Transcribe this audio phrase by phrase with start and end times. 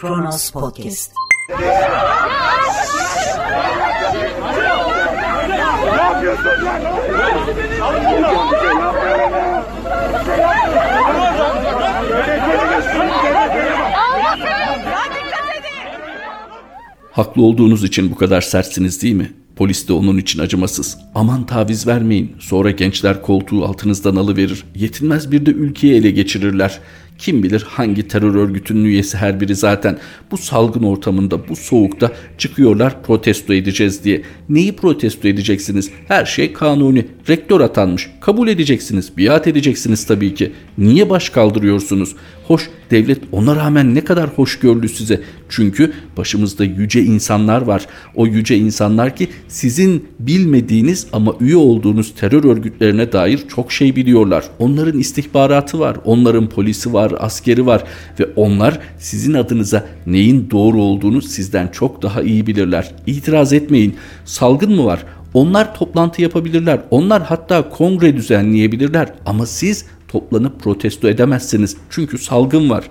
[0.00, 1.12] Kronos Podcast.
[17.12, 19.32] Haklı olduğunuz için bu kadar sertsiniz değil mi?
[19.56, 20.98] Polis de onun için acımasız.
[21.14, 22.36] Aman taviz vermeyin.
[22.38, 24.64] Sonra gençler koltuğu altınızdan alıverir.
[24.74, 26.80] Yetinmez bir de ülkeyi ele geçirirler.
[27.20, 29.98] Kim bilir hangi terör örgütünün üyesi her biri zaten
[30.30, 34.22] bu salgın ortamında bu soğukta çıkıyorlar protesto edeceğiz diye.
[34.48, 35.90] Neyi protesto edeceksiniz?
[36.08, 37.06] Her şey kanuni.
[37.28, 38.10] Rektör atanmış.
[38.20, 39.16] Kabul edeceksiniz.
[39.16, 40.52] Biat edeceksiniz tabii ki.
[40.78, 42.16] Niye baş kaldırıyorsunuz?
[42.44, 45.20] Hoş devlet ona rağmen ne kadar hoşgörülü size.
[45.48, 47.86] Çünkü başımızda yüce insanlar var.
[48.14, 54.44] O yüce insanlar ki sizin bilmediğiniz ama üye olduğunuz terör örgütlerine dair çok şey biliyorlar.
[54.58, 55.96] Onların istihbaratı var.
[56.04, 57.84] Onların polisi var, askeri var
[58.20, 62.94] ve onlar sizin adınıza neyin doğru olduğunu sizden çok daha iyi bilirler.
[63.06, 63.94] İtiraz etmeyin.
[64.24, 65.04] Salgın mı var?
[65.34, 66.80] Onlar toplantı yapabilirler.
[66.90, 71.76] Onlar hatta kongre düzenleyebilirler ama siz toplanıp protesto edemezsiniz.
[71.90, 72.84] Çünkü salgın var.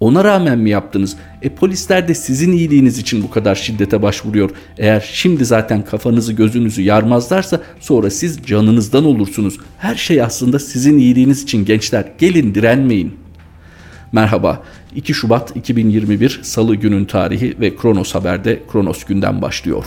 [0.00, 1.16] Ona rağmen mi yaptınız?
[1.42, 4.50] E polisler de sizin iyiliğiniz için bu kadar şiddete başvuruyor.
[4.78, 9.58] Eğer şimdi zaten kafanızı gözünüzü yarmazlarsa sonra siz canınızdan olursunuz.
[9.78, 12.12] Her şey aslında sizin iyiliğiniz için gençler.
[12.18, 13.14] Gelin direnmeyin.
[14.12, 14.62] Merhaba.
[14.94, 19.84] 2 Şubat 2021 Salı günün tarihi ve Kronos Haber'de Kronos günden başlıyor.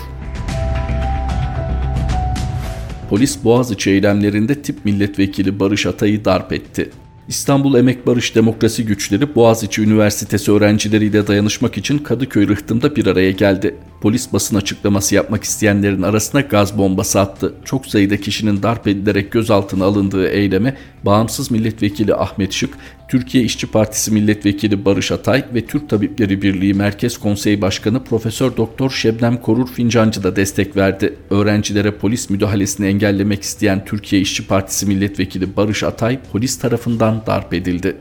[3.10, 6.90] Polis Boğaziçi eylemlerinde tip milletvekili Barış Atay'ı darp etti.
[7.28, 13.76] İstanbul Emek Barış Demokrasi Güçleri Boğaziçi Üniversitesi öğrencileriyle dayanışmak için Kadıköy rıhtımda bir araya geldi.
[14.02, 17.54] Polis basın açıklaması yapmak isteyenlerin arasına gaz bombası attı.
[17.66, 24.12] Çok sayıda kişinin darp edilerek gözaltına alındığı eyleme bağımsız milletvekili Ahmet Şık, Türkiye İşçi Partisi
[24.12, 30.24] milletvekili Barış Atay ve Türk Tabipleri Birliği Merkez Konseyi Başkanı Profesör Doktor Şebnem Korur Fincancı
[30.24, 31.14] da destek verdi.
[31.30, 37.96] Öğrencilere polis müdahalesini engellemek isteyen Türkiye İşçi Partisi milletvekili Barış Atay polis tarafından darp edildi.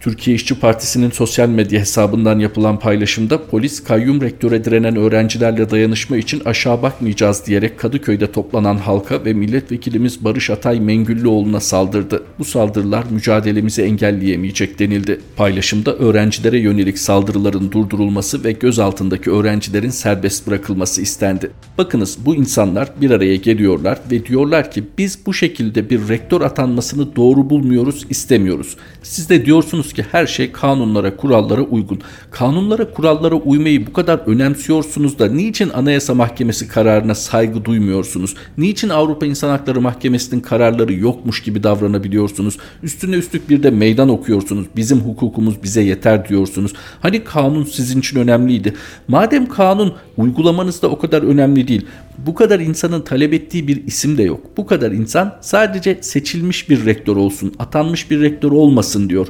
[0.00, 6.42] Türkiye İşçi Partisi'nin sosyal medya hesabından yapılan paylaşımda polis kayyum rektöre direnen öğrencilerle dayanışma için
[6.44, 12.22] aşağı bakmayacağız diyerek Kadıköy'de toplanan halka ve milletvekilimiz Barış Atay Mengüllüoğlu'na saldırdı.
[12.38, 15.20] Bu saldırılar mücadelemizi engelleyemeyecek denildi.
[15.36, 21.50] Paylaşımda öğrencilere yönelik saldırıların durdurulması ve gözaltındaki öğrencilerin serbest bırakılması istendi.
[21.78, 27.16] Bakınız bu insanlar bir araya geliyorlar ve diyorlar ki biz bu şekilde bir rektör atanmasını
[27.16, 28.76] doğru bulmuyoruz, istemiyoruz.
[29.02, 32.00] Siz de diyorsunuz diyorsunuz ki her şey kanunlara, kurallara uygun.
[32.30, 38.34] Kanunlara, kurallara uymayı bu kadar önemsiyorsunuz da niçin Anayasa Mahkemesi kararına saygı duymuyorsunuz?
[38.58, 42.58] Niçin Avrupa İnsan Hakları Mahkemesi'nin kararları yokmuş gibi davranabiliyorsunuz?
[42.82, 44.66] Üstüne üstlük bir de meydan okuyorsunuz.
[44.76, 46.72] Bizim hukukumuz bize yeter diyorsunuz.
[47.00, 48.74] Hani kanun sizin için önemliydi.
[49.08, 51.86] Madem kanun uygulamanız da o kadar önemli değil.
[52.26, 54.40] Bu kadar insanın talep ettiği bir isim de yok.
[54.56, 59.28] Bu kadar insan sadece seçilmiş bir rektör olsun, atanmış bir rektör olmasın diyor.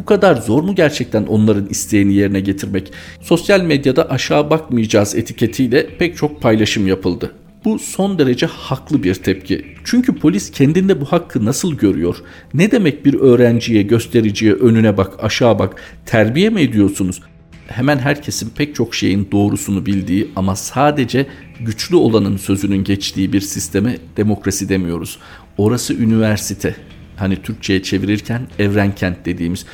[0.00, 2.92] Bu kadar zor mu gerçekten onların isteğini yerine getirmek?
[3.20, 7.34] Sosyal medyada aşağı bakmayacağız etiketiyle pek çok paylaşım yapıldı.
[7.64, 9.64] Bu son derece haklı bir tepki.
[9.84, 12.16] Çünkü polis kendinde bu hakkı nasıl görüyor?
[12.54, 17.22] Ne demek bir öğrenciye, göstericiye önüne bak, aşağı bak, terbiye mi ediyorsunuz?
[17.66, 21.26] Hemen herkesin pek çok şeyin doğrusunu bildiği ama sadece
[21.60, 25.18] güçlü olanın sözünün geçtiği bir sisteme demokrasi demiyoruz.
[25.58, 26.76] Orası üniversite.
[27.20, 29.66] Hani Türkçe'ye çevirirken evrenkent dediğimiz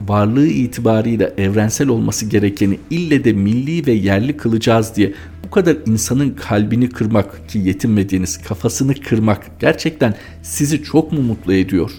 [0.00, 5.12] varlığı itibarıyla evrensel olması gerekeni ille de milli ve yerli kılacağız diye
[5.46, 11.90] bu kadar insanın kalbini kırmak ki yetinmediğiniz kafasını kırmak gerçekten sizi çok mu mutlu ediyor?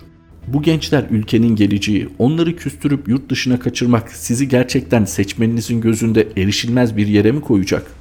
[0.48, 7.08] Bu gençler ülkenin geleceği, onları küstürüp yurt dışına kaçırmak sizi gerçekten seçmeninizin gözünde erişilmez bir
[7.08, 7.95] yere mi koyacak?''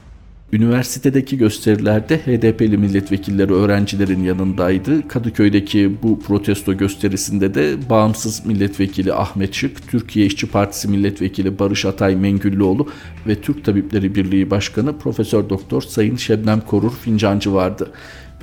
[0.54, 5.08] Üniversitedeki gösterilerde HDP'li milletvekilleri öğrencilerin yanındaydı.
[5.08, 12.16] Kadıköy'deki bu protesto gösterisinde de bağımsız milletvekili Ahmet Şık, Türkiye İşçi Partisi milletvekili Barış Atay
[12.16, 12.88] Mengüllüoğlu
[13.26, 17.92] ve Türk Tabipleri Birliği Başkanı Profesör Doktor Sayın Şebnem Korur Fincancı vardı.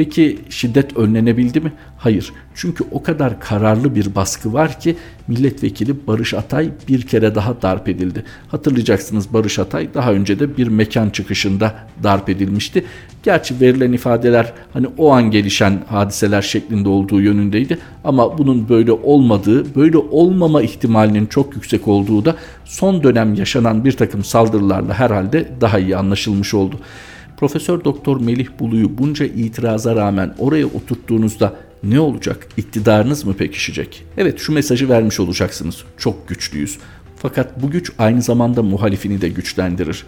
[0.02, 1.74] Peki şiddet önlenebildi mi?
[1.98, 2.34] Hayır.
[2.56, 4.96] Çünkü o kadar kararlı bir baskı var ki
[5.28, 8.24] milletvekili Barış Atay bir kere daha darp edildi.
[8.48, 12.86] Hatırlayacaksınız Barış Atay daha önce de bir mekan çıkışında darp edilmişti.
[13.24, 19.76] Gerçi verilen ifadeler hani o an gelişen hadiseler şeklinde olduğu yönündeydi ama bunun böyle olmadığı,
[19.76, 25.80] böyle olmama ihtimalinin çok yüksek olduğu da son dönem yaşanan bir takım saldırılarla herhalde daha
[25.80, 26.80] iyi anlaşılmış oldu.
[27.42, 32.48] Profesör Doktor Melih Bulu'yu bunca itiraza rağmen oraya oturttuğunuzda ne olacak?
[32.58, 34.04] İktidarınız mı pekişecek?
[34.18, 35.84] Evet şu mesajı vermiş olacaksınız.
[35.98, 36.78] Çok güçlüyüz.
[37.16, 40.06] Fakat bu güç aynı zamanda muhalifini de güçlendirir.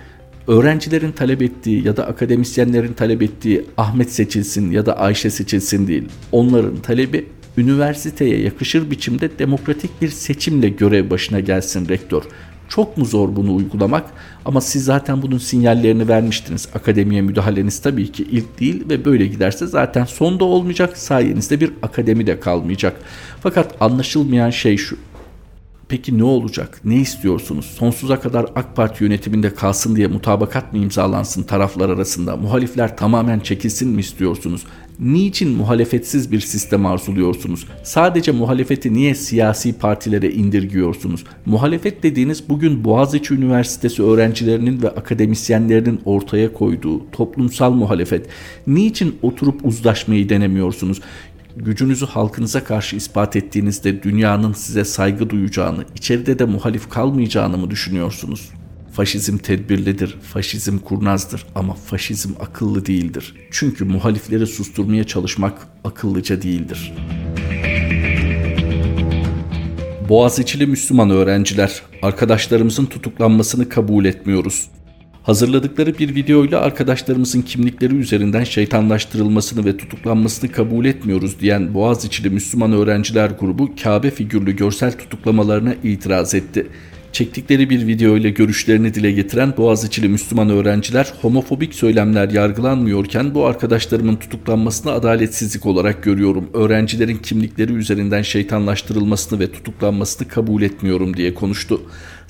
[0.48, 6.10] Öğrencilerin talep ettiği ya da akademisyenlerin talep ettiği Ahmet seçilsin ya da Ayşe seçilsin değil.
[6.32, 7.26] Onların talebi
[7.58, 12.24] üniversiteye yakışır biçimde demokratik bir seçimle görev başına gelsin rektör.
[12.76, 14.04] Çok mu zor bunu uygulamak?
[14.46, 16.70] Ama siz zaten bunun sinyallerini vermiştiniz.
[16.76, 20.98] Akademiye müdahaleniz tabii ki ilk değil ve böyle giderse zaten sonda olmayacak.
[20.98, 22.96] Sayenizde bir akademi de kalmayacak.
[23.44, 24.98] Fakat anlaşılmayan şey şu.
[25.90, 26.82] Peki ne olacak?
[26.84, 27.66] Ne istiyorsunuz?
[27.66, 32.38] Sonsuza kadar AK Parti yönetiminde kalsın diye mutabakat mı imzalansın taraflar arasında?
[32.38, 34.66] Muhalifler tamamen çekilsin mi istiyorsunuz?
[35.00, 37.68] Niçin muhalefetsiz bir sistem arzuluyorsunuz?
[37.84, 41.24] Sadece muhalefeti niye siyasi partilere indirgiyorsunuz?
[41.46, 48.28] Muhalefet dediğiniz bugün Boğaziçi Üniversitesi öğrencilerinin ve akademisyenlerinin ortaya koyduğu toplumsal muhalefet.
[48.68, 51.02] Niçin oturup uzlaşmayı denemiyorsunuz?
[51.58, 58.50] Gücünüzü halkınıza karşı ispat ettiğinizde dünyanın size saygı duyacağını, içeride de muhalif kalmayacağını mı düşünüyorsunuz?
[58.94, 63.36] Faşizm tedbirlidir, faşizm kurnazdır ama faşizm akıllı değildir.
[63.52, 66.94] Çünkü muhalifleri susturmaya çalışmak akıllıca değildir.
[70.10, 74.70] Boğaziçi'li Müslüman öğrenciler, arkadaşlarımızın tutuklanmasını kabul etmiyoruz.
[75.24, 83.30] Hazırladıkları bir videoyla arkadaşlarımızın kimlikleri üzerinden şeytanlaştırılmasını ve tutuklanmasını kabul etmiyoruz diyen Boğaziçi'li Müslüman öğrenciler
[83.40, 86.68] grubu Kabe figürlü görsel tutuklamalarına itiraz etti.
[87.12, 94.16] Çektikleri bir video ile görüşlerini dile getiren Boğaziçi'li Müslüman öğrenciler homofobik söylemler yargılanmıyorken bu arkadaşlarımın
[94.16, 96.50] tutuklanmasını adaletsizlik olarak görüyorum.
[96.54, 101.82] Öğrencilerin kimlikleri üzerinden şeytanlaştırılmasını ve tutuklanmasını kabul etmiyorum diye konuştu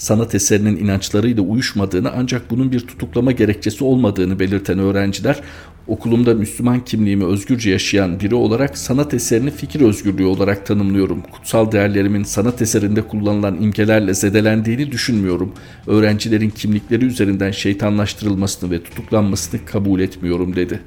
[0.04, 5.42] sanat eserinin inançlarıyla uyuşmadığını ancak bunun bir tutuklama gerekçesi olmadığını belirten öğrenciler
[5.88, 11.22] Okulumda Müslüman kimliğimi özgürce yaşayan biri olarak sanat eserini fikir özgürlüğü olarak tanımlıyorum.
[11.32, 15.54] Kutsal değerlerimin sanat eserinde kullanılan imgelerle zedelendiğini düşünmüyorum.
[15.88, 20.80] Öğrencilerin kimlikleri üzerinden şeytanlaştırılmasını ve tutuklanmasını kabul etmiyorum dedi.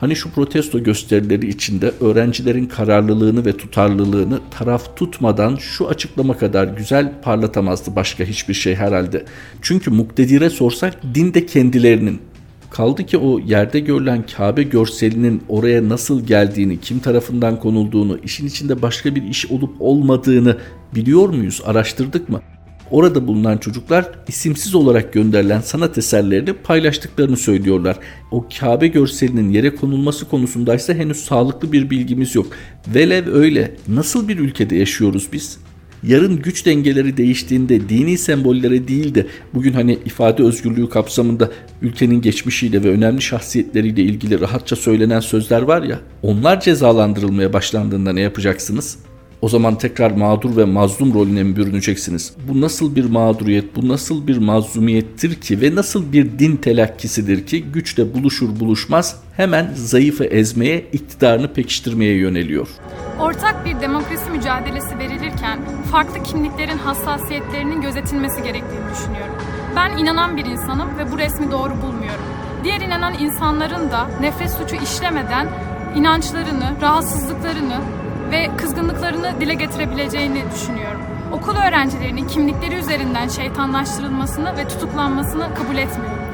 [0.00, 7.12] Hani şu protesto gösterileri içinde öğrencilerin kararlılığını ve tutarlılığını taraf tutmadan şu açıklama kadar güzel
[7.22, 9.24] parlatamazdı başka hiçbir şey herhalde.
[9.62, 12.20] Çünkü muktedire sorsak din de kendilerinin
[12.74, 18.82] Kaldı ki o yerde görülen Kabe görselinin oraya nasıl geldiğini, kim tarafından konulduğunu, işin içinde
[18.82, 20.56] başka bir iş olup olmadığını
[20.94, 22.40] biliyor muyuz, araştırdık mı?
[22.90, 27.98] Orada bulunan çocuklar isimsiz olarak gönderilen sanat eserlerini paylaştıklarını söylüyorlar.
[28.30, 32.46] O Kabe görselinin yere konulması konusundaysa henüz sağlıklı bir bilgimiz yok.
[32.94, 35.58] Velev öyle nasıl bir ülkede yaşıyoruz biz?
[36.06, 41.50] Yarın güç dengeleri değiştiğinde dini sembollere değil de bugün hani ifade özgürlüğü kapsamında
[41.82, 48.20] ülkenin geçmişiyle ve önemli şahsiyetleriyle ilgili rahatça söylenen sözler var ya onlar cezalandırılmaya başlandığında ne
[48.20, 48.98] yapacaksınız?
[49.44, 52.32] O zaman tekrar mağdur ve mazlum rolüne mi bürüneceksiniz?
[52.48, 57.64] Bu nasıl bir mağduriyet, bu nasıl bir mazlumiyettir ki ve nasıl bir din telakkisidir ki
[57.64, 62.68] güçle buluşur buluşmaz hemen zayıfı ezmeye, iktidarını pekiştirmeye yöneliyor.
[63.20, 65.58] Ortak bir demokrasi mücadelesi verilirken
[65.92, 69.34] farklı kimliklerin hassasiyetlerinin gözetilmesi gerektiğini düşünüyorum.
[69.76, 72.24] Ben inanan bir insanım ve bu resmi doğru bulmuyorum.
[72.64, 75.48] Diğer inanan insanların da nefret suçu işlemeden
[75.96, 77.80] inançlarını, rahatsızlıklarını
[78.30, 81.00] ve kızgınlıklarını dile getirebileceğini düşünüyorum.
[81.32, 86.24] Okul öğrencilerinin kimlikleri üzerinden şeytanlaştırılmasını ve tutuklanmasını kabul etmiyorum.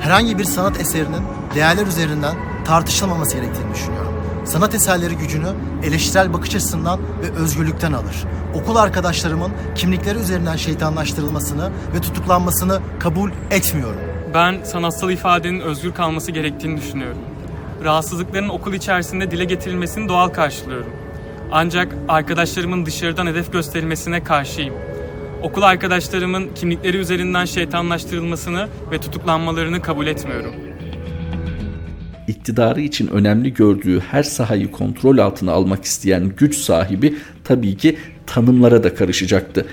[0.00, 1.22] Herhangi bir sanat eserinin
[1.54, 2.34] değerler üzerinden
[2.64, 4.14] tartışılmaması gerektiğini düşünüyorum.
[4.44, 5.46] Sanat eserleri gücünü
[5.82, 8.24] eleştirel bakış açısından ve özgürlükten alır.
[8.54, 14.00] Okul arkadaşlarımın kimlikleri üzerinden şeytanlaştırılmasını ve tutuklanmasını kabul etmiyorum.
[14.34, 17.18] Ben sanatsal ifadenin özgür kalması gerektiğini düşünüyorum.
[17.84, 20.90] Rahatsızlıkların okul içerisinde dile getirilmesini doğal karşılıyorum.
[21.52, 24.74] Ancak arkadaşlarımın dışarıdan hedef gösterilmesine karşıyım.
[25.42, 30.54] Okul arkadaşlarımın kimlikleri üzerinden şeytanlaştırılmasını ve tutuklanmalarını kabul etmiyorum.
[32.28, 38.84] İktidarı için önemli gördüğü her sahayı kontrol altına almak isteyen güç sahibi tabii ki tanımlara
[38.84, 39.66] da karışacaktı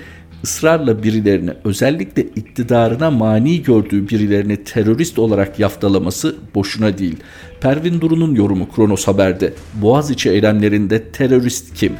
[0.44, 7.16] ısrarla birilerini özellikle iktidarına mani gördüğü birilerini terörist olarak yaftalaması boşuna değil.
[7.60, 11.92] Pervin Duru'nun yorumu Kronos Haber'de Boğaziçi eylemlerinde terörist kim?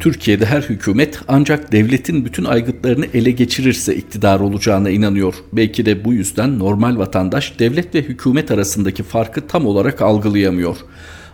[0.00, 5.34] Türkiye'de her hükümet ancak devletin bütün aygıtlarını ele geçirirse iktidar olacağına inanıyor.
[5.52, 10.76] Belki de bu yüzden normal vatandaş devlet ve hükümet arasındaki farkı tam olarak algılayamıyor.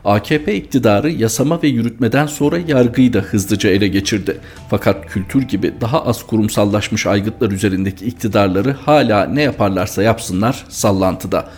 [0.04, 4.36] AKP iktidarı yasama ve yürütmeden sonra yargıyı da hızlıca ele geçirdi.
[4.70, 11.48] Fakat kültür gibi daha az kurumsallaşmış aygıtlar üzerindeki iktidarları hala ne yaparlarsa yapsınlar sallantıda.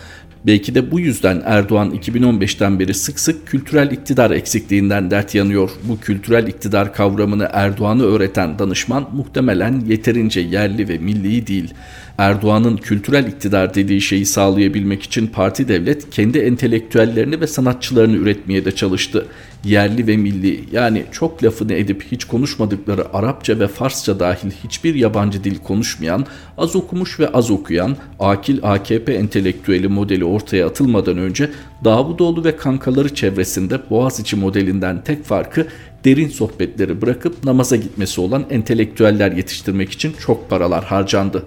[0.45, 5.69] Belki de bu yüzden Erdoğan 2015'ten beri sık sık kültürel iktidar eksikliğinden dert yanıyor.
[5.83, 11.73] Bu kültürel iktidar kavramını Erdoğan'ı öğreten danışman muhtemelen yeterince yerli ve milli değil.
[12.17, 18.71] Erdoğan'ın kültürel iktidar dediği şeyi sağlayabilmek için parti devlet kendi entelektüellerini ve sanatçılarını üretmeye de
[18.71, 19.25] çalıştı.
[19.63, 25.43] Yerli ve milli yani çok lafını edip hiç konuşmadıkları Arapça ve Farsça dahil hiçbir yabancı
[25.43, 26.25] dil konuşmayan,
[26.57, 31.49] az okumuş ve az okuyan, akil AKP entelektüeli modeli ortaya atılmadan önce
[31.83, 35.67] Davutoğlu ve kankaları çevresinde Boğaziçi modelinden tek farkı
[36.05, 41.43] derin sohbetleri bırakıp namaza gitmesi olan entelektüeller yetiştirmek için çok paralar harcandı.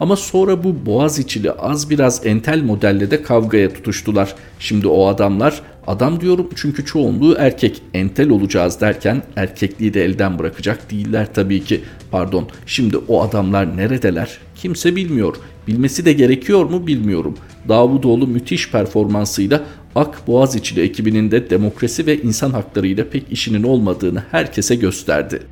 [0.00, 4.34] Ama sonra bu boğaz içili az biraz entel modelle de kavgaya tutuştular.
[4.58, 10.90] Şimdi o adamlar adam diyorum çünkü çoğunluğu erkek entel olacağız derken erkekliği de elden bırakacak
[10.90, 11.80] değiller tabii ki.
[12.10, 14.38] Pardon şimdi o adamlar neredeler?
[14.54, 15.36] Kimse bilmiyor.
[15.68, 17.34] Bilmesi de gerekiyor mu bilmiyorum.
[17.68, 19.62] Davutoğlu müthiş performansıyla
[19.94, 25.42] Ak Boğaziçi'li ekibinin de demokrasi ve insan haklarıyla pek işinin olmadığını herkese gösterdi.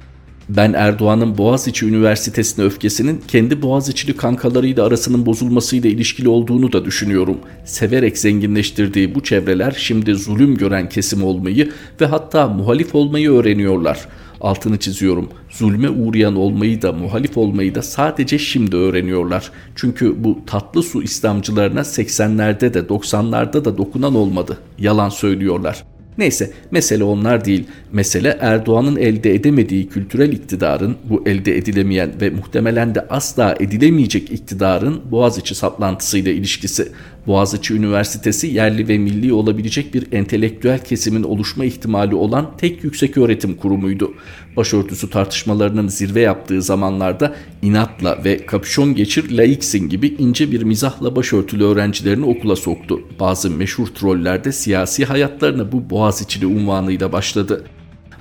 [0.56, 7.38] Ben Erdoğan'ın Boğaziçi Üniversitesi'ne öfkesinin kendi Boğaziçi'li kankalarıyla arasının bozulmasıyla ilişkili olduğunu da düşünüyorum.
[7.64, 14.08] Severek zenginleştirdiği bu çevreler şimdi zulüm gören kesim olmayı ve hatta muhalif olmayı öğreniyorlar.
[14.40, 15.28] Altını çiziyorum.
[15.50, 19.50] Zulme uğrayan olmayı da muhalif olmayı da sadece şimdi öğreniyorlar.
[19.74, 24.58] Çünkü bu tatlı su İslamcılarına 80'lerde de 90'larda da dokunan olmadı.
[24.78, 25.84] Yalan söylüyorlar.
[26.18, 27.64] Neyse mesele onlar değil.
[27.92, 35.00] Mesele Erdoğan'ın elde edemediği kültürel iktidarın, bu elde edilemeyen ve muhtemelen de asla edilemeyecek iktidarın
[35.10, 36.88] Boğaziçi saplantısıyla ilişkisi.
[37.26, 43.54] Boğaziçi Üniversitesi yerli ve milli olabilecek bir entelektüel kesimin oluşma ihtimali olan tek yüksek öğretim
[43.54, 44.14] kurumuydu.
[44.56, 51.64] Başörtüsü tartışmalarının zirve yaptığı zamanlarda inatla ve kapüşon geçir laiksin gibi ince bir mizahla başörtülü
[51.64, 53.00] öğrencilerini okula soktu.
[53.20, 57.64] Bazı meşhur trollerde siyasi hayatlarına bu Boğaziçi'li unvanıyla başladı.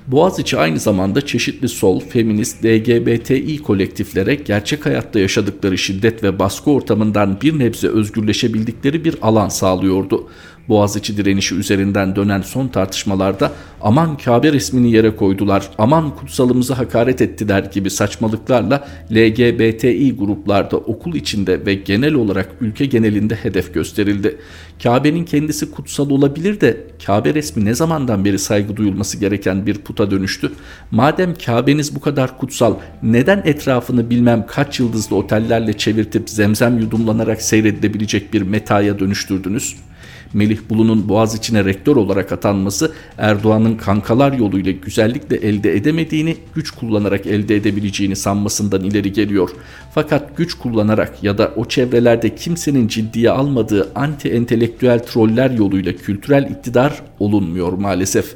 [0.06, 7.40] Boğaziçi aynı zamanda çeşitli sol, feminist, LGBTİ kolektiflere gerçek hayatta yaşadıkları şiddet ve baskı ortamından
[7.40, 10.28] bir nebze özgürleşebildikleri bir alan sağlıyordu.
[10.68, 17.64] Boğaziçi direnişi üzerinden dönen son tartışmalarda aman Kabe resmini yere koydular, aman kutsalımızı hakaret ettiler
[17.64, 24.36] gibi saçmalıklarla LGBTİ gruplarda okul içinde ve genel olarak ülke genelinde hedef gösterildi.
[24.82, 30.10] Kabe'nin kendisi kutsal olabilir de Kabe resmi ne zamandan beri saygı duyulması gereken bir puta
[30.10, 30.52] dönüştü?
[30.90, 38.34] Madem Kabe'niz bu kadar kutsal neden etrafını bilmem kaç yıldızlı otellerle çevirtip zemzem yudumlanarak seyredilebilecek
[38.34, 39.91] bir metaya dönüştürdünüz?''
[40.34, 47.56] Melih Bulu'nun Boğaziçi'ne rektör olarak atanması Erdoğan'ın kankalar yoluyla güzellikle elde edemediğini güç kullanarak elde
[47.56, 49.50] edebileceğini sanmasından ileri geliyor.
[49.94, 56.50] Fakat güç kullanarak ya da o çevrelerde kimsenin ciddiye almadığı anti entelektüel troller yoluyla kültürel
[56.50, 58.34] iktidar olunmuyor maalesef.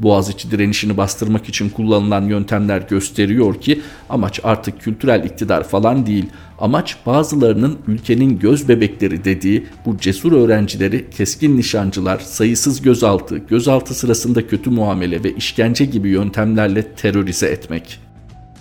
[0.00, 6.26] Boğaziçi direnişini bastırmak için kullanılan yöntemler gösteriyor ki amaç artık kültürel iktidar falan değil.
[6.58, 14.46] Amaç bazılarının ülkenin göz bebekleri dediği bu cesur öğrencileri keskin nişancılar, sayısız gözaltı, gözaltı sırasında
[14.46, 18.07] kötü muamele ve işkence gibi yöntemlerle terörize etmek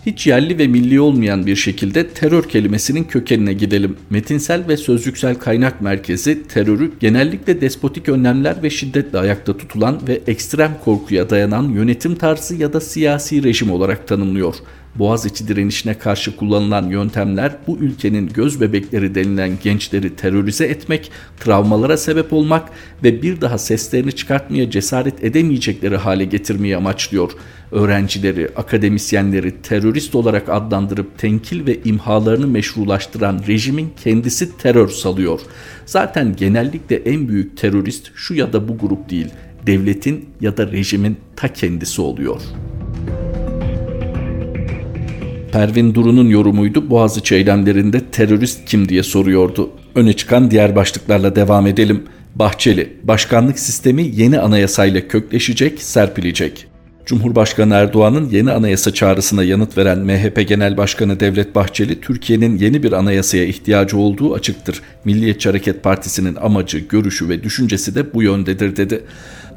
[0.06, 3.98] hiç yerli ve milli olmayan bir şekilde terör kelimesinin kökenine gidelim.
[4.10, 10.77] Metinsel ve sözcüksel kaynak merkezi terörü genellikle despotik önlemler ve şiddetle ayakta tutulan ve ekstrem
[10.86, 14.56] korkuya dayanan yönetim tarzı ya da siyasi rejim olarak tanımlıyor.
[15.00, 22.34] Boğaziçi direnişine karşı kullanılan yöntemler bu ülkenin göz bebekleri denilen gençleri terörize etmek, travmalara sebep
[22.34, 22.70] olmak
[23.04, 27.32] ve bir daha seslerini çıkartmaya cesaret edemeyecekleri hale getirmeyi amaçlıyor.
[27.72, 35.39] Öğrencileri, akademisyenleri terörist olarak adlandırıp tenkil ve imhalarını meşrulaştıran rejimin kendisi terör salıyor.
[35.86, 39.27] Zaten genellikle en büyük terörist şu ya da bu grup değil,
[39.66, 42.76] devletin ya da rejimin ta kendisi oluyor.''
[45.58, 46.90] Pervin Duru'nun yorumuydu.
[46.90, 49.70] Boğaziçi eylemlerinde terörist kim diye soruyordu.
[49.96, 52.04] Öne çıkan diğer başlıklarla devam edelim.
[52.36, 56.68] Bahçeli, başkanlık sistemi yeni anayasayla kökleşecek, serpilecek.
[57.06, 62.92] Cumhurbaşkanı Erdoğan'ın yeni anayasa çağrısına yanıt veren MHP Genel Başkanı Devlet Bahçeli, Türkiye'nin yeni bir
[62.92, 64.82] anayasaya ihtiyacı olduğu açıktır.
[65.06, 69.04] Milliyetçi Hareket Partisi'nin amacı, görüşü ve düşüncesi de bu yöndedir dedi.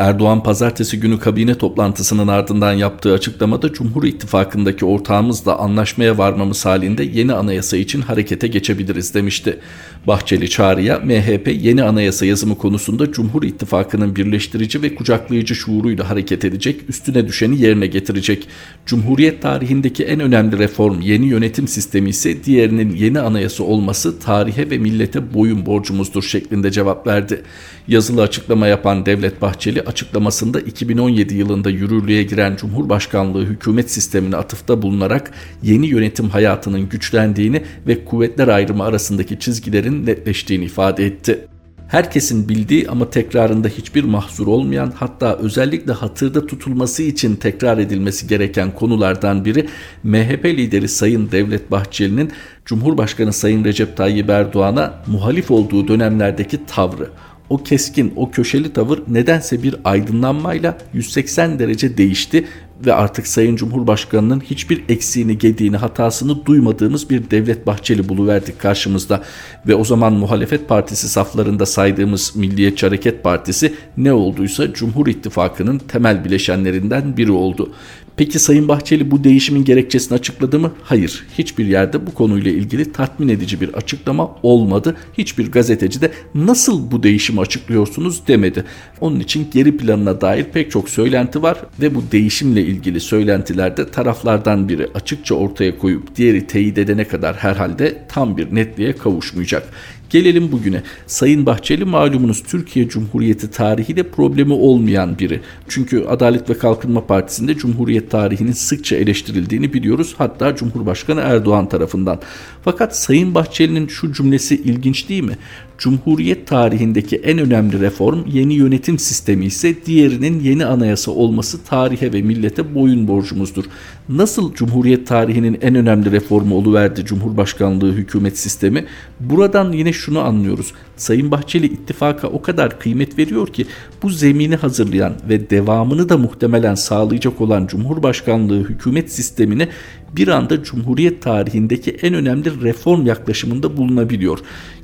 [0.01, 7.33] Erdoğan pazartesi günü kabine toplantısının ardından yaptığı açıklamada Cumhur İttifakı'ndaki ortağımızla anlaşmaya varmamız halinde yeni
[7.33, 9.59] anayasa için harekete geçebiliriz demişti.
[10.07, 16.81] Bahçeli çağrıya MHP yeni anayasa yazımı konusunda Cumhur İttifakı'nın birleştirici ve kucaklayıcı şuuruyla hareket edecek,
[16.89, 18.49] üstüne düşeni yerine getirecek.
[18.87, 24.79] Cumhuriyet tarihindeki en önemli reform yeni yönetim sistemi ise diğerinin yeni anayasa olması tarihe ve
[24.79, 27.43] millete boyun borcumuzdur şeklinde cevap verdi.
[27.89, 35.31] Yazılı açıklama yapan Devlet Bahçeli açıklamasında 2017 yılında yürürlüğe giren Cumhurbaşkanlığı hükümet sistemine atıfta bulunarak
[35.63, 41.49] yeni yönetim hayatının güçlendiğini ve kuvvetler ayrımı arasındaki çizgilerin netleştiğini ifade etti.
[41.91, 48.75] Herkesin bildiği ama tekrarında hiçbir mahzur olmayan hatta özellikle hatırda tutulması için tekrar edilmesi gereken
[48.75, 49.69] konulardan biri
[50.03, 52.33] MHP lideri Sayın Devlet Bahçeli'nin
[52.65, 57.11] Cumhurbaşkanı Sayın Recep Tayyip Erdoğan'a muhalif olduğu dönemlerdeki tavrı
[57.51, 62.45] o keskin, o köşeli tavır nedense bir aydınlanmayla 180 derece değişti
[62.87, 69.23] ve artık Sayın Cumhurbaşkanı'nın hiçbir eksiğini, gediğini, hatasını duymadığımız bir Devlet Bahçeli buluverdik karşımızda.
[69.67, 76.25] Ve o zaman muhalefet partisi saflarında saydığımız Milliyetçi Hareket Partisi ne olduysa Cumhur İttifakı'nın temel
[76.25, 77.73] bileşenlerinden biri oldu.
[78.21, 80.73] Peki Sayın Bahçeli bu değişimin gerekçesini açıkladı mı?
[80.83, 81.27] Hayır.
[81.39, 84.97] Hiçbir yerde bu konuyla ilgili tatmin edici bir açıklama olmadı.
[85.19, 88.65] Hiçbir gazeteci de nasıl bu değişimi açıklıyorsunuz demedi.
[89.01, 94.69] Onun için geri planına dair pek çok söylenti var ve bu değişimle ilgili söylentilerde taraflardan
[94.69, 99.69] biri açıkça ortaya koyup diğeri teyit edene kadar herhalde tam bir netliğe kavuşmayacak.
[100.11, 100.83] Gelelim bugüne.
[101.07, 105.41] Sayın Bahçeli malumunuz Türkiye Cumhuriyeti tarihiyle problemi olmayan biri.
[105.69, 110.15] Çünkü Adalet ve Kalkınma Partisi'nde Cumhuriyet tarihinin sıkça eleştirildiğini biliyoruz.
[110.19, 112.21] Hatta Cumhurbaşkanı Erdoğan tarafından.
[112.63, 115.37] Fakat Sayın Bahçeli'nin şu cümlesi ilginç değil mi?
[115.81, 122.23] Cumhuriyet tarihindeki en önemli reform yeni yönetim sistemi ise diğerinin yeni anayasa olması tarihe ve
[122.23, 123.65] millete boyun borcumuzdur.
[124.09, 128.85] Nasıl Cumhuriyet tarihinin en önemli reformu oluverdi Cumhurbaşkanlığı hükümet sistemi?
[129.21, 130.73] Buradan yine şunu anlıyoruz.
[130.97, 133.67] Sayın Bahçeli ittifaka o kadar kıymet veriyor ki
[134.03, 139.69] bu zemini hazırlayan ve devamını da muhtemelen sağlayacak olan Cumhurbaşkanlığı hükümet sistemini
[140.17, 144.39] bir anda Cumhuriyet tarihindeki en önemli reform yaklaşımında bulunabiliyor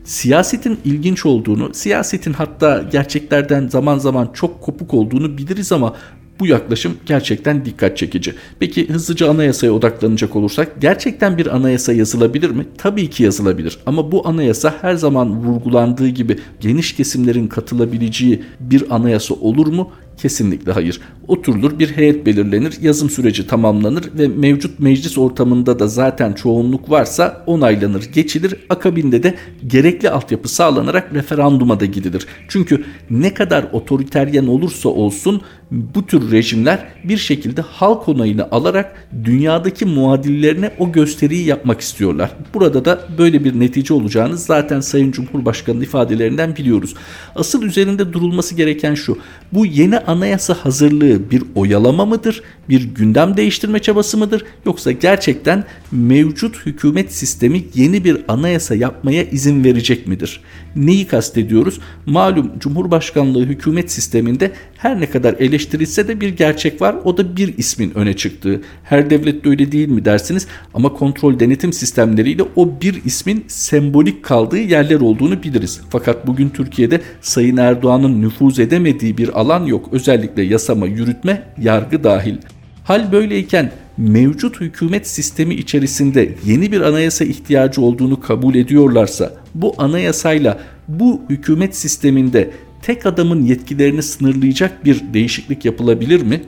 [0.07, 5.95] siyasetin ilginç olduğunu, siyasetin hatta gerçeklerden zaman zaman çok kopuk olduğunu biliriz ama
[6.41, 8.35] bu yaklaşım gerçekten dikkat çekici.
[8.59, 12.67] Peki hızlıca anayasaya odaklanacak olursak gerçekten bir anayasa yazılabilir mi?
[12.79, 19.35] Tabii ki yazılabilir ama bu anayasa her zaman vurgulandığı gibi geniş kesimlerin katılabileceği bir anayasa
[19.35, 19.91] olur mu?
[20.17, 21.01] Kesinlikle hayır.
[21.29, 27.45] Oturulur bir heyet belirlenir, yazım süreci tamamlanır ve mevcut meclis ortamında da zaten çoğunluk varsa
[27.47, 28.55] onaylanır, geçilir.
[28.71, 29.35] Akabinde de
[29.67, 32.27] gerekli altyapı sağlanarak referanduma da gidilir.
[32.49, 39.85] Çünkü ne kadar otoriteryen olursa olsun bu tür rejimler bir şekilde halk onayını alarak dünyadaki
[39.85, 42.31] muadillerine o gösteriyi yapmak istiyorlar.
[42.55, 46.95] Burada da böyle bir netice olacağını zaten Sayın Cumhurbaşkanı ifadelerinden biliyoruz.
[47.35, 49.19] Asıl üzerinde durulması gereken şu.
[49.53, 52.43] Bu yeni anayasa hazırlığı bir oyalama mıdır?
[52.69, 54.45] Bir gündem değiştirme çabası mıdır?
[54.67, 60.41] Yoksa gerçekten mevcut hükümet sistemi yeni bir anayasa yapmaya izin verecek midir?
[60.77, 61.81] Neyi kastediyoruz?
[62.07, 66.97] Malum Cumhurbaşkanlığı hükümet sisteminde her ne kadar eleştirilse de bir gerçek var.
[67.05, 68.61] O da bir ismin öne çıktığı.
[68.85, 74.59] Her devlette öyle değil mi dersiniz ama kontrol denetim sistemleriyle o bir ismin sembolik kaldığı
[74.59, 75.81] yerler olduğunu biliriz.
[75.91, 79.89] Fakat bugün Türkiye'de Sayın Erdoğan'ın nüfuz edemediği bir alan yok.
[79.93, 82.37] Özellikle yasama, yürütme, yargı dahil.
[82.85, 90.59] Hal böyleyken mevcut hükümet sistemi içerisinde yeni bir anayasa ihtiyacı olduğunu kabul ediyorlarsa bu anayasayla
[90.89, 92.51] bu hükümet sisteminde
[92.87, 96.43] tek adamın yetkilerini sınırlayacak bir değişiklik yapılabilir mi?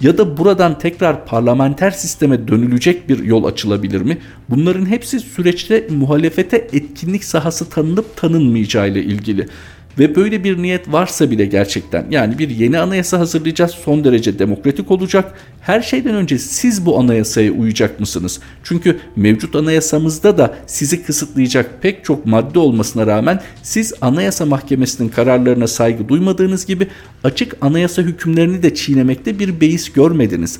[0.00, 4.18] Ya da buradan tekrar parlamenter sisteme dönülecek bir yol açılabilir mi?
[4.50, 9.48] Bunların hepsi süreçte muhalefete etkinlik sahası tanınıp tanınmayacağı ile ilgili.
[9.98, 14.90] Ve böyle bir niyet varsa bile gerçekten yani bir yeni anayasa hazırlayacağız son derece demokratik
[14.90, 15.34] olacak.
[15.60, 18.40] Her şeyden önce siz bu anayasaya uyacak mısınız?
[18.64, 25.66] Çünkü mevcut anayasamızda da sizi kısıtlayacak pek çok madde olmasına rağmen siz anayasa mahkemesinin kararlarına
[25.66, 26.88] saygı duymadığınız gibi
[27.24, 30.58] açık anayasa hükümlerini de çiğnemekte bir beis görmediniz.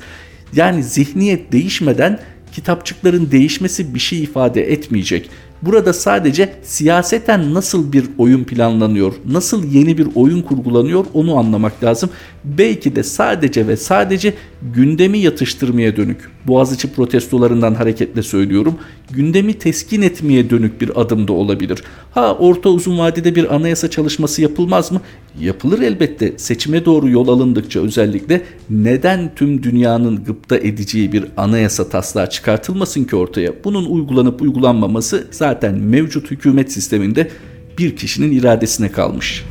[0.55, 2.19] Yani zihniyet değişmeden
[2.53, 5.31] kitapçıkların değişmesi bir şey ifade etmeyecek.
[5.63, 12.11] Burada sadece siyaseten nasıl bir oyun planlanıyor, nasıl yeni bir oyun kurgulanıyor onu anlamak lazım.
[12.59, 14.35] Belki de sadece ve sadece
[14.75, 16.31] gündemi yatıştırmaya dönük.
[16.47, 18.75] Boğaziçi protestolarından hareketle söylüyorum.
[19.11, 21.83] Gündemi teskin etmeye dönük bir adım da olabilir.
[22.11, 25.01] Ha orta uzun vadede bir anayasa çalışması yapılmaz mı?
[25.41, 26.33] Yapılır elbette.
[26.37, 33.17] Seçime doğru yol alındıkça özellikle neden tüm dünyanın gıpta edeceği bir anayasa taslağı çıkartılmasın ki
[33.17, 33.53] ortaya?
[33.65, 37.31] Bunun uygulanıp uygulanmaması zaten mevcut hükümet sisteminde
[37.79, 39.45] bir kişinin iradesine kalmış.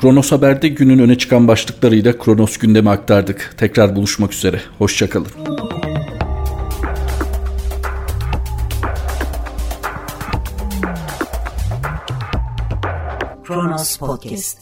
[0.00, 3.54] Kronos Haber'de günün öne çıkan başlıklarıyla Kronos gündemi aktardık.
[3.56, 4.60] Tekrar buluşmak üzere.
[4.78, 5.26] Hoşçakalın.
[13.44, 14.58] Kronos Podcast.